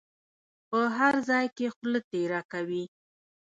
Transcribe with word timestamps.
په 0.69 0.79
هر 0.97 1.13
ځای 1.29 1.45
کې 1.55 1.67
خوله 1.75 1.99
تېره 2.11 2.41
کوي. 2.51 2.83